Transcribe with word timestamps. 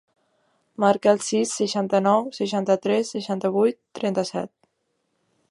Marca 0.83 1.11
el 1.17 1.21
sis, 1.25 1.53
seixanta-nou, 1.59 2.25
seixanta-tres, 2.39 3.13
seixanta-vuit, 3.17 3.79
trenta-set. 4.01 4.53